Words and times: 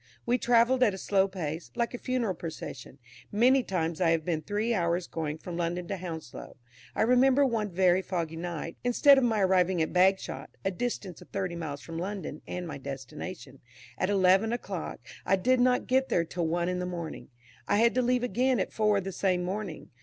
We 0.25 0.39
travelled 0.39 0.81
at 0.81 0.95
a 0.95 0.97
slow 0.97 1.27
pace, 1.27 1.69
like 1.75 1.93
a 1.93 1.99
funeral 1.99 2.33
procession. 2.33 2.97
Many 3.31 3.61
times 3.61 4.01
I 4.01 4.09
have 4.09 4.25
been 4.25 4.41
three 4.41 4.73
hours 4.73 5.05
going 5.05 5.37
from 5.37 5.57
London 5.57 5.87
to 5.89 5.97
Hounslow. 5.97 6.57
I 6.95 7.03
remember 7.03 7.45
one 7.45 7.69
very 7.69 8.01
foggy 8.01 8.35
night, 8.35 8.77
instead 8.83 9.19
of 9.19 9.23
my 9.23 9.41
arriving 9.41 9.79
at 9.79 9.93
Bagshot 9.93 10.47
(a 10.65 10.71
distance 10.71 11.21
of 11.21 11.29
thirty 11.29 11.55
miles 11.55 11.81
from 11.81 11.99
London, 11.99 12.41
and 12.47 12.67
my 12.67 12.79
destination) 12.79 13.59
at 13.95 14.09
eleven 14.09 14.51
o'clock, 14.51 15.01
I 15.23 15.35
did 15.35 15.59
not 15.59 15.85
get 15.85 16.09
there 16.09 16.25
till 16.25 16.47
one 16.47 16.67
in 16.67 16.79
the 16.79 16.87
morning. 16.87 17.29
I 17.67 17.75
had 17.77 17.93
to 17.93 18.01
leave 18.01 18.23
again 18.23 18.59
at 18.59 18.73
four 18.73 19.01
the 19.01 19.11
same 19.11 19.43
morning. 19.43 19.91